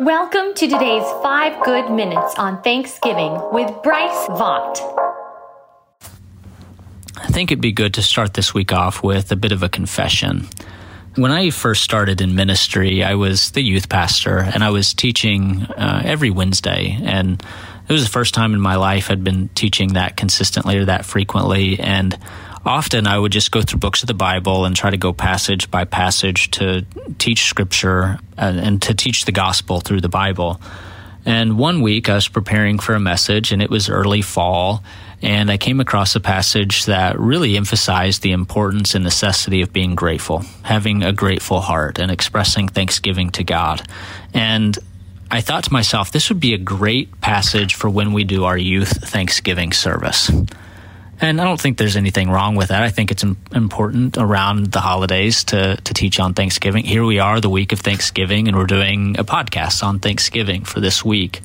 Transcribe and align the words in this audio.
Welcome 0.00 0.54
to 0.54 0.68
today's 0.68 1.02
five 1.24 1.64
good 1.64 1.90
minutes 1.90 2.36
on 2.36 2.62
Thanksgiving 2.62 3.36
with 3.50 3.82
Bryce 3.82 4.28
Vaught. 4.28 4.78
I 7.16 7.26
think 7.26 7.50
it'd 7.50 7.60
be 7.60 7.72
good 7.72 7.94
to 7.94 8.02
start 8.02 8.34
this 8.34 8.54
week 8.54 8.72
off 8.72 9.02
with 9.02 9.32
a 9.32 9.36
bit 9.36 9.50
of 9.50 9.64
a 9.64 9.68
confession. 9.68 10.46
When 11.16 11.32
I 11.32 11.50
first 11.50 11.82
started 11.82 12.20
in 12.20 12.36
ministry, 12.36 13.02
I 13.02 13.16
was 13.16 13.50
the 13.50 13.60
youth 13.60 13.88
pastor 13.88 14.38
and 14.38 14.62
I 14.62 14.70
was 14.70 14.94
teaching 14.94 15.62
uh, 15.62 16.02
every 16.04 16.30
Wednesday. 16.30 16.96
And 17.02 17.42
it 17.88 17.92
was 17.92 18.04
the 18.04 18.10
first 18.10 18.34
time 18.34 18.54
in 18.54 18.60
my 18.60 18.76
life 18.76 19.10
I'd 19.10 19.24
been 19.24 19.48
teaching 19.56 19.94
that 19.94 20.16
consistently 20.16 20.76
or 20.76 20.84
that 20.84 21.06
frequently. 21.06 21.76
And 21.80 22.16
often 22.64 23.06
I 23.06 23.18
would 23.18 23.32
just 23.32 23.50
go 23.50 23.62
through 23.62 23.80
books 23.80 24.02
of 24.02 24.06
the 24.06 24.14
Bible 24.14 24.64
and 24.64 24.74
try 24.74 24.90
to 24.90 24.96
go 24.96 25.12
passage 25.12 25.70
by 25.70 25.84
passage 25.84 26.50
to 26.52 26.84
teach 27.18 27.44
scripture 27.44 28.18
and, 28.36 28.58
uh, 28.58 28.62
and 28.62 28.82
to 28.82 28.94
teach 28.94 29.24
the 29.24 29.32
gospel 29.32 29.80
through 29.80 30.00
the 30.00 30.08
Bible. 30.08 30.60
And 31.24 31.58
one 31.58 31.82
week 31.82 32.08
I 32.08 32.14
was 32.14 32.28
preparing 32.28 32.78
for 32.78 32.94
a 32.94 33.00
message 33.00 33.52
and 33.52 33.60
it 33.60 33.70
was 33.70 33.88
early 33.88 34.22
fall 34.22 34.82
and 35.20 35.50
I 35.50 35.56
came 35.56 35.80
across 35.80 36.14
a 36.14 36.20
passage 36.20 36.84
that 36.84 37.18
really 37.18 37.56
emphasized 37.56 38.22
the 38.22 38.30
importance 38.30 38.94
and 38.94 39.02
necessity 39.02 39.62
of 39.62 39.72
being 39.72 39.96
grateful, 39.96 40.44
having 40.62 41.02
a 41.02 41.12
grateful 41.12 41.60
heart 41.60 41.98
and 41.98 42.10
expressing 42.10 42.68
thanksgiving 42.68 43.30
to 43.30 43.42
God. 43.42 43.82
And 44.32 44.78
I 45.30 45.40
thought 45.40 45.64
to 45.64 45.72
myself, 45.72 46.12
this 46.12 46.28
would 46.28 46.40
be 46.40 46.54
a 46.54 46.58
great 46.58 47.20
passage 47.20 47.74
for 47.74 47.90
when 47.90 48.12
we 48.12 48.22
do 48.22 48.44
our 48.44 48.56
youth 48.56 49.08
Thanksgiving 49.08 49.72
service. 49.72 50.30
And 51.20 51.40
I 51.40 51.44
don't 51.44 51.60
think 51.60 51.78
there's 51.78 51.96
anything 51.96 52.30
wrong 52.30 52.54
with 52.54 52.68
that. 52.68 52.82
I 52.82 52.90
think 52.90 53.10
it's 53.10 53.24
important 53.24 54.16
around 54.16 54.66
the 54.66 54.80
holidays 54.80 55.44
to, 55.44 55.76
to 55.76 55.94
teach 55.94 56.20
on 56.20 56.34
Thanksgiving. 56.34 56.84
Here 56.84 57.04
we 57.04 57.18
are, 57.18 57.40
the 57.40 57.50
week 57.50 57.72
of 57.72 57.80
Thanksgiving, 57.80 58.46
and 58.46 58.56
we're 58.56 58.66
doing 58.66 59.18
a 59.18 59.24
podcast 59.24 59.82
on 59.82 59.98
Thanksgiving 59.98 60.64
for 60.64 60.78
this 60.78 61.04
week. 61.04 61.40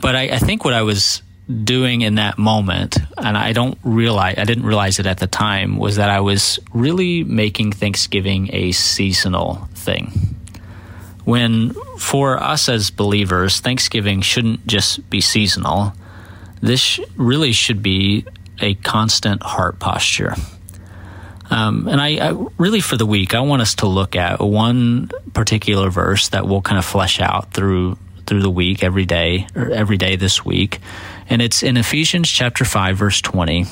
But 0.00 0.14
I, 0.14 0.22
I 0.30 0.38
think 0.38 0.64
what 0.64 0.74
I 0.74 0.82
was 0.82 1.22
doing 1.64 2.02
in 2.02 2.14
that 2.14 2.38
moment, 2.38 2.98
and 3.18 3.36
I 3.36 3.52
don't 3.52 3.76
realize, 3.82 4.36
I 4.38 4.44
didn't 4.44 4.64
realize 4.64 5.00
it 5.00 5.06
at 5.06 5.18
the 5.18 5.26
time, 5.26 5.76
was 5.76 5.96
that 5.96 6.08
I 6.08 6.20
was 6.20 6.60
really 6.72 7.24
making 7.24 7.72
Thanksgiving 7.72 8.50
a 8.52 8.70
seasonal 8.70 9.68
thing. 9.74 10.12
When 11.24 11.74
for 11.98 12.40
us 12.40 12.68
as 12.68 12.90
believers, 12.90 13.58
Thanksgiving 13.58 14.20
shouldn't 14.20 14.66
just 14.68 15.10
be 15.10 15.20
seasonal. 15.20 15.94
This 16.60 17.00
really 17.16 17.52
should 17.52 17.82
be 17.82 18.24
a 18.60 18.74
constant 18.74 19.42
heart 19.42 19.78
posture. 19.78 20.34
Um, 21.50 21.88
and 21.88 22.00
I, 22.00 22.28
I, 22.28 22.46
really, 22.58 22.80
for 22.80 22.96
the 22.96 23.06
week, 23.06 23.34
I 23.34 23.40
want 23.40 23.60
us 23.60 23.74
to 23.76 23.86
look 23.86 24.14
at 24.14 24.40
one 24.40 25.10
particular 25.34 25.90
verse 25.90 26.28
that 26.28 26.46
we'll 26.46 26.62
kind 26.62 26.78
of 26.78 26.84
flesh 26.84 27.20
out 27.20 27.52
through 27.52 27.98
through 28.26 28.42
the 28.42 28.50
week, 28.50 28.84
every 28.84 29.06
day, 29.06 29.48
or 29.56 29.70
every 29.72 29.96
day 29.96 30.14
this 30.14 30.44
week, 30.44 30.78
and 31.28 31.42
it's 31.42 31.64
in 31.64 31.76
Ephesians 31.76 32.30
chapter 32.30 32.64
five, 32.64 32.96
verse 32.96 33.20
twenty, 33.20 33.64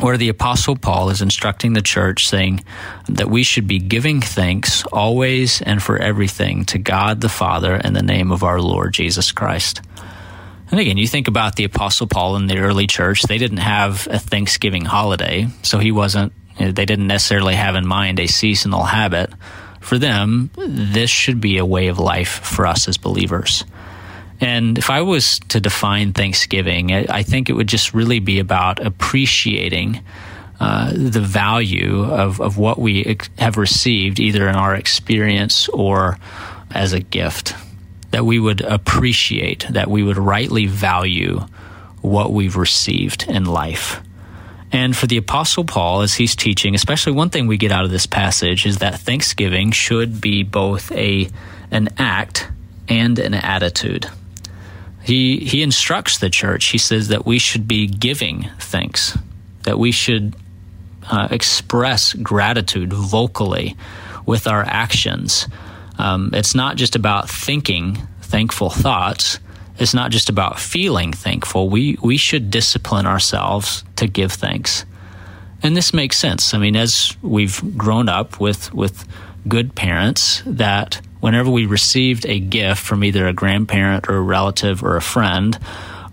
where 0.00 0.18
the 0.18 0.28
apostle 0.28 0.76
Paul 0.76 1.08
is 1.08 1.22
instructing 1.22 1.72
the 1.72 1.80
church, 1.80 2.28
saying 2.28 2.62
that 3.08 3.30
we 3.30 3.42
should 3.42 3.66
be 3.66 3.78
giving 3.78 4.20
thanks 4.20 4.84
always 4.92 5.62
and 5.62 5.82
for 5.82 5.96
everything 5.96 6.66
to 6.66 6.78
God 6.78 7.22
the 7.22 7.30
Father 7.30 7.76
in 7.76 7.94
the 7.94 8.02
name 8.02 8.30
of 8.30 8.42
our 8.42 8.60
Lord 8.60 8.92
Jesus 8.92 9.32
Christ. 9.32 9.80
And 10.70 10.80
again, 10.80 10.96
you 10.96 11.06
think 11.06 11.28
about 11.28 11.56
the 11.56 11.64
Apostle 11.64 12.06
Paul 12.06 12.36
in 12.36 12.46
the 12.46 12.58
early 12.58 12.86
church, 12.86 13.22
they 13.22 13.38
didn't 13.38 13.58
have 13.58 14.08
a 14.10 14.18
Thanksgiving 14.18 14.84
holiday, 14.84 15.48
so 15.62 15.78
he 15.78 15.92
wasn't, 15.92 16.32
they 16.58 16.84
didn't 16.84 17.06
necessarily 17.06 17.54
have 17.54 17.76
in 17.76 17.86
mind 17.86 18.18
a 18.18 18.26
seasonal 18.26 18.84
habit. 18.84 19.30
For 19.80 19.98
them, 19.98 20.50
this 20.56 21.10
should 21.10 21.40
be 21.40 21.58
a 21.58 21.66
way 21.66 21.88
of 21.88 21.98
life 21.98 22.40
for 22.40 22.66
us 22.66 22.88
as 22.88 22.96
believers. 22.96 23.64
And 24.40 24.78
if 24.78 24.90
I 24.90 25.02
was 25.02 25.38
to 25.50 25.60
define 25.60 26.12
Thanksgiving, 26.12 26.92
I 26.92 27.22
think 27.22 27.48
it 27.48 27.52
would 27.52 27.68
just 27.68 27.94
really 27.94 28.18
be 28.18 28.40
about 28.40 28.84
appreciating 28.84 30.02
uh, 30.58 30.92
the 30.94 31.20
value 31.20 32.04
of, 32.04 32.40
of 32.40 32.58
what 32.58 32.78
we 32.78 33.16
have 33.38 33.56
received, 33.58 34.18
either 34.18 34.48
in 34.48 34.56
our 34.56 34.74
experience 34.74 35.68
or 35.68 36.18
as 36.70 36.92
a 36.92 37.00
gift 37.00 37.54
that 38.14 38.24
we 38.24 38.38
would 38.38 38.60
appreciate, 38.60 39.66
that 39.70 39.90
we 39.90 40.04
would 40.04 40.16
rightly 40.16 40.66
value 40.66 41.44
what 42.00 42.32
we've 42.32 42.56
received 42.56 43.24
in 43.28 43.44
life. 43.44 44.00
And 44.70 44.96
for 44.96 45.08
the 45.08 45.16
Apostle 45.16 45.64
Paul, 45.64 46.02
as 46.02 46.14
he's 46.14 46.36
teaching, 46.36 46.76
especially 46.76 47.14
one 47.14 47.30
thing 47.30 47.48
we 47.48 47.56
get 47.56 47.72
out 47.72 47.84
of 47.84 47.90
this 47.90 48.06
passage 48.06 48.66
is 48.66 48.78
that 48.78 49.00
thanksgiving 49.00 49.72
should 49.72 50.20
be 50.20 50.44
both 50.44 50.92
a 50.92 51.28
an 51.72 51.88
act 51.98 52.48
and 52.86 53.18
an 53.18 53.34
attitude. 53.34 54.08
He 55.02 55.38
he 55.38 55.64
instructs 55.64 56.18
the 56.18 56.30
church. 56.30 56.66
He 56.66 56.78
says 56.78 57.08
that 57.08 57.26
we 57.26 57.40
should 57.40 57.66
be 57.66 57.88
giving 57.88 58.48
thanks, 58.60 59.18
that 59.64 59.76
we 59.76 59.90
should 59.90 60.36
uh, 61.10 61.26
express 61.32 62.12
gratitude 62.12 62.92
vocally 62.92 63.76
with 64.24 64.46
our 64.46 64.62
actions 64.62 65.48
um, 65.98 66.30
it's 66.32 66.54
not 66.54 66.76
just 66.76 66.96
about 66.96 67.28
thinking 67.28 67.98
thankful 68.20 68.70
thoughts. 68.70 69.38
It's 69.78 69.94
not 69.94 70.10
just 70.10 70.28
about 70.28 70.58
feeling 70.58 71.12
thankful. 71.12 71.68
We 71.68 71.98
we 72.02 72.16
should 72.16 72.50
discipline 72.50 73.06
ourselves 73.06 73.84
to 73.96 74.06
give 74.06 74.32
thanks. 74.32 74.84
And 75.62 75.76
this 75.76 75.94
makes 75.94 76.18
sense. 76.18 76.52
I 76.52 76.58
mean, 76.58 76.76
as 76.76 77.16
we've 77.22 77.76
grown 77.76 78.08
up 78.08 78.38
with 78.38 78.72
with 78.74 79.06
good 79.48 79.74
parents, 79.74 80.42
that 80.46 81.00
whenever 81.20 81.50
we 81.50 81.66
received 81.66 82.26
a 82.26 82.38
gift 82.38 82.82
from 82.82 83.02
either 83.02 83.26
a 83.26 83.32
grandparent 83.32 84.08
or 84.08 84.16
a 84.16 84.22
relative 84.22 84.84
or 84.84 84.96
a 84.96 85.02
friend, 85.02 85.58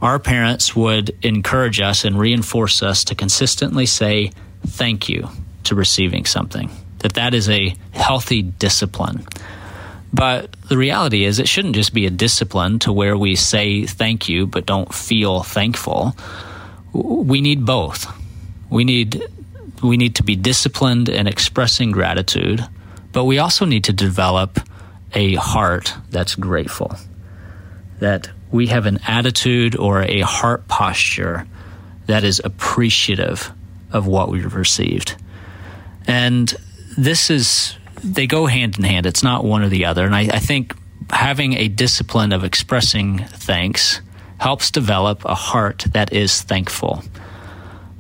our 0.02 0.20
parents 0.20 0.76
would 0.76 1.16
encourage 1.22 1.80
us 1.80 2.06
and 2.06 2.18
reinforce 2.18 2.82
us 2.82 3.04
to 3.04 3.16
consistently 3.16 3.86
say 3.86 4.32
thank 4.66 5.10
you 5.10 5.30
to 5.66 5.76
receiving 5.76 6.26
something. 6.26 6.72
That 7.00 7.14
that 7.14 7.34
is 7.34 7.50
a 7.50 7.76
healthy 7.92 8.42
discipline. 8.42 9.26
But 10.14 10.52
the 10.68 10.78
reality 10.78 11.24
is, 11.24 11.40
it 11.40 11.48
shouldn't 11.48 11.76
just 11.76 11.94
be 11.94 12.06
a 12.06 12.10
discipline 12.10 12.80
to 12.80 12.92
where 12.92 13.18
we 13.18 13.36
say 13.36 13.86
thank 13.86 14.28
you 14.28 14.46
but 14.46 14.66
don't 14.66 14.94
feel 14.94 15.44
thankful. 15.44 16.16
We 16.94 17.40
need 17.40 17.66
both. 17.66 18.12
We 18.70 18.84
need 18.84 19.24
we 19.82 19.98
need 19.98 20.16
to 20.16 20.24
be 20.24 20.36
disciplined 20.36 21.10
in 21.10 21.28
expressing 21.28 21.92
gratitude, 21.92 22.64
but 23.12 23.26
we 23.26 23.40
also 23.40 23.66
need 23.66 23.86
to 23.86 23.94
develop 23.94 24.60
a 25.14 25.36
heart 25.36 25.94
that's 26.12 26.36
grateful. 26.36 26.96
That 28.00 28.30
we 28.52 28.68
have 28.68 28.86
an 28.86 29.00
attitude 29.08 29.76
or 29.76 30.04
a 30.04 30.22
heart 30.22 30.68
posture 30.68 31.48
that 32.06 32.24
is 32.24 32.42
appreciative 32.44 33.52
of 33.92 34.08
what 34.08 34.30
we've 34.30 34.54
received. 34.54 35.16
And 36.08 36.54
this 36.98 37.30
is 37.30 37.78
they 38.04 38.28
go 38.28 38.46
hand 38.46 38.78
in 38.78 38.84
hand. 38.84 39.06
It's 39.06 39.24
not 39.24 39.44
one 39.44 39.64
or 39.64 39.70
the 39.70 39.86
other. 39.86 40.06
And 40.06 40.16
I, 40.16 40.22
I 40.22 40.40
think 40.40 40.76
having 41.10 41.54
a 41.54 41.68
discipline 41.68 42.32
of 42.32 42.44
expressing 42.44 43.20
thanks 43.20 44.02
helps 44.40 44.72
develop 44.72 45.24
a 45.26 45.36
heart 45.36 45.86
that 45.92 46.14
is 46.14 46.42
thankful. 46.42 47.04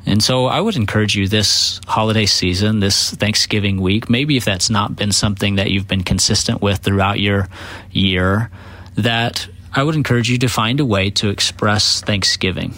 And 0.06 0.24
so 0.24 0.48
I 0.48 0.60
would 0.60 0.76
encourage 0.76 1.16
you 1.16 1.28
this 1.28 1.80
holiday 1.86 2.26
season, 2.26 2.80
this 2.80 3.12
Thanksgiving 3.12 3.80
week, 3.80 4.10
maybe 4.10 4.38
if 4.38 4.46
that's 4.46 4.70
not 4.70 4.96
been 4.96 5.12
something 5.12 5.56
that 5.56 5.70
you've 5.70 5.88
been 5.88 6.04
consistent 6.04 6.62
with 6.62 6.80
throughout 6.80 7.20
your 7.20 7.48
year, 7.92 8.50
that 8.96 9.48
I 9.74 9.84
would 9.84 9.96
encourage 9.96 10.30
you 10.30 10.40
to 10.40 10.48
find 10.48 10.80
a 10.80 10.86
way 10.86 11.12
to 11.12 11.30
express 11.30 12.02
Thanksgiving 12.02 12.74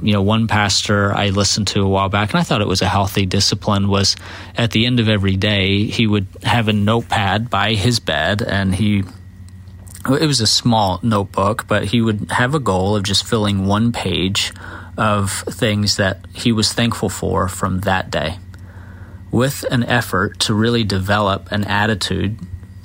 you 0.00 0.12
know, 0.12 0.22
one 0.22 0.46
pastor 0.46 1.12
I 1.12 1.30
listened 1.30 1.68
to 1.68 1.82
a 1.82 1.88
while 1.88 2.08
back, 2.08 2.30
and 2.30 2.40
I 2.40 2.42
thought 2.42 2.60
it 2.60 2.68
was 2.68 2.82
a 2.82 2.88
healthy 2.88 3.26
discipline, 3.26 3.88
was 3.88 4.16
at 4.56 4.70
the 4.70 4.86
end 4.86 5.00
of 5.00 5.08
every 5.08 5.36
day, 5.36 5.84
he 5.84 6.06
would 6.06 6.26
have 6.42 6.68
a 6.68 6.72
notepad 6.72 7.50
by 7.50 7.74
his 7.74 8.00
bed, 8.00 8.42
and 8.42 8.74
he, 8.74 9.04
it 10.06 10.26
was 10.26 10.40
a 10.40 10.46
small 10.46 11.00
notebook, 11.02 11.66
but 11.66 11.84
he 11.86 12.00
would 12.00 12.30
have 12.30 12.54
a 12.54 12.60
goal 12.60 12.96
of 12.96 13.02
just 13.02 13.26
filling 13.26 13.66
one 13.66 13.92
page 13.92 14.52
of 14.96 15.30
things 15.48 15.96
that 15.96 16.24
he 16.34 16.52
was 16.52 16.72
thankful 16.72 17.08
for 17.08 17.48
from 17.48 17.80
that 17.80 18.10
day. 18.10 18.38
With 19.30 19.64
an 19.70 19.84
effort 19.84 20.38
to 20.40 20.54
really 20.54 20.84
develop 20.84 21.52
an 21.52 21.64
attitude 21.64 22.38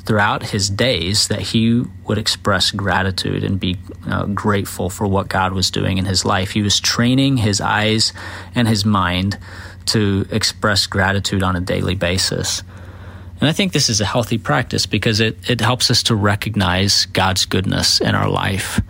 throughout 0.05 0.44
his 0.44 0.69
days 0.69 1.29
that 1.29 1.39
he 1.39 1.83
would 2.05 2.17
express 2.17 2.71
gratitude 2.71 3.44
and 3.44 3.59
be 3.59 3.77
uh, 4.05 4.25
grateful 4.25 4.89
for 4.89 5.07
what 5.07 5.29
God 5.29 5.53
was 5.53 5.71
doing 5.71 5.97
in 5.97 6.05
his 6.05 6.25
life. 6.25 6.51
He 6.51 6.61
was 6.61 6.79
training 6.79 7.38
his 7.38 7.61
eyes 7.61 8.11
and 8.53 8.67
his 8.67 8.83
mind 8.83 9.38
to 9.88 10.25
express 10.29 10.88
gratitude 10.88 11.44
on 11.44 11.55
a 11.55 11.61
daily 11.61 11.95
basis. 11.95 12.63
And 13.39 13.50
I 13.50 13.53
think 13.53 13.73
this 13.73 13.89
is 13.89 14.00
a 14.00 14.05
healthy 14.05 14.38
practice 14.38 14.85
because 14.85 15.19
it, 15.19 15.50
it 15.50 15.59
helps 15.61 15.89
us 15.91 16.03
to 16.03 16.15
recognize 16.15 17.05
God's 17.07 17.45
goodness 17.45 18.00
in 18.00 18.15
our 18.15 18.29
life. 18.29 18.81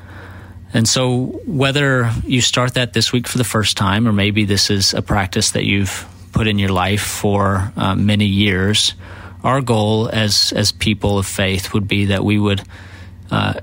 And 0.76 0.88
so, 0.88 1.42
whether 1.46 2.12
you 2.26 2.42
start 2.42 2.74
that 2.74 2.94
this 2.94 3.12
week 3.12 3.28
for 3.28 3.38
the 3.38 3.44
first 3.44 3.78
time, 3.78 4.08
or 4.08 4.12
maybe 4.12 4.46
this 4.46 4.72
is 4.72 4.94
a 4.96 5.04
practice 5.04 5.52
that 5.52 5.66
you've 5.66 6.08
put 6.32 6.48
in 6.48 6.58
your 6.58 6.72
life 6.72 7.02
for 7.02 7.72
uh, 7.78 7.96
many 7.96 8.26
years, 8.26 8.96
our 9.44 9.62
goal 9.62 10.10
as 10.12 10.54
as 10.56 10.72
people 10.72 11.18
of 11.18 11.26
faith 11.26 11.74
would 11.74 11.88
be 11.88 12.06
that 12.06 12.24
we 12.24 12.40
would 12.40 12.64
uh, 13.32 13.54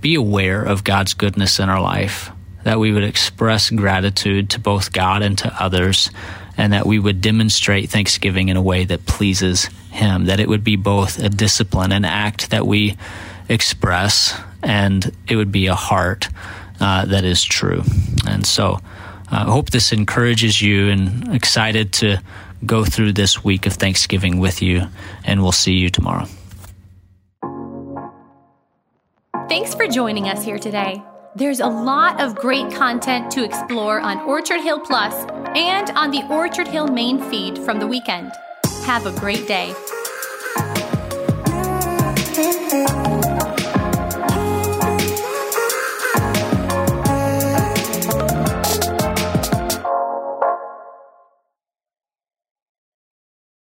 be 0.00 0.14
aware 0.14 0.62
of 0.62 0.84
God's 0.84 1.14
goodness 1.14 1.58
in 1.58 1.68
our 1.68 1.80
life, 1.80 2.30
that 2.64 2.78
we 2.78 2.92
would 2.92 3.04
express 3.04 3.70
gratitude 3.70 4.50
to 4.50 4.58
both 4.58 4.92
God 4.92 5.22
and 5.22 5.36
to 5.38 5.62
others, 5.62 6.10
and 6.56 6.72
that 6.72 6.86
we 6.86 6.98
would 6.98 7.20
demonstrate 7.20 7.90
thanksgiving 7.90 8.48
in 8.48 8.56
a 8.56 8.62
way 8.62 8.84
that 8.84 9.06
pleases 9.06 9.66
Him, 9.90 10.26
that 10.26 10.40
it 10.40 10.48
would 10.48 10.64
be 10.64 10.76
both 10.76 11.18
a 11.18 11.28
discipline, 11.28 11.92
an 11.92 12.04
act 12.04 12.50
that 12.50 12.66
we 12.66 12.96
express, 13.48 14.38
and 14.62 15.14
it 15.28 15.36
would 15.36 15.52
be 15.52 15.66
a 15.66 15.74
heart 15.74 16.28
uh, 16.80 17.04
that 17.04 17.24
is 17.24 17.44
true. 17.44 17.82
And 18.26 18.46
so 18.46 18.80
uh, 19.30 19.44
I 19.46 19.50
hope 19.50 19.70
this 19.70 19.92
encourages 19.92 20.60
you 20.62 20.88
and 20.88 21.34
excited 21.34 21.92
to 21.94 22.22
go 22.64 22.84
through 22.84 23.12
this 23.12 23.42
week 23.44 23.66
of 23.66 23.74
Thanksgiving 23.74 24.38
with 24.38 24.62
you, 24.62 24.86
and 25.24 25.42
we'll 25.42 25.52
see 25.52 25.74
you 25.74 25.90
tomorrow. 25.90 26.26
Thanks 29.48 29.74
for 29.74 29.88
joining 29.88 30.28
us 30.28 30.44
here 30.44 30.58
today. 30.58 31.02
There's 31.36 31.60
a 31.60 31.66
lot 31.66 32.20
of 32.20 32.34
great 32.34 32.72
content 32.72 33.30
to 33.32 33.44
explore 33.44 34.00
on 34.00 34.18
Orchard 34.20 34.60
Hill 34.60 34.80
Plus 34.80 35.14
and 35.56 35.90
on 35.90 36.10
the 36.10 36.24
Orchard 36.28 36.68
Hill 36.68 36.88
main 36.88 37.20
feed 37.30 37.58
from 37.58 37.78
the 37.78 37.86
weekend. 37.86 38.32
Have 38.84 39.06
a 39.06 39.18
great 39.18 39.46
day. 39.46 39.74